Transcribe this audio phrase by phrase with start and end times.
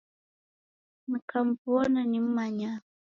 [1.09, 2.71] Nikamuw'ona nim'manya